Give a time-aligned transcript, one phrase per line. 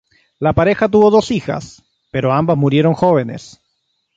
[0.39, 3.59] La pareja tuvo dos hijas, pero ambas murieron jóvenes.